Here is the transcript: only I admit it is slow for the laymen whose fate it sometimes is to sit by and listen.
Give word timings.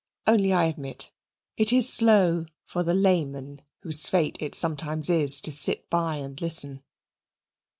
only 0.25 0.51
I 0.51 0.63
admit 0.63 1.11
it 1.57 1.71
is 1.71 1.93
slow 1.93 2.47
for 2.65 2.81
the 2.81 2.95
laymen 2.95 3.61
whose 3.83 4.07
fate 4.07 4.41
it 4.41 4.55
sometimes 4.55 5.11
is 5.11 5.39
to 5.41 5.51
sit 5.51 5.91
by 5.91 6.15
and 6.15 6.41
listen. 6.41 6.81